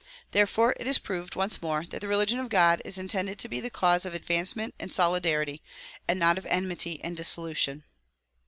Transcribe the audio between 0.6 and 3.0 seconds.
it is proved once more that the religion of God is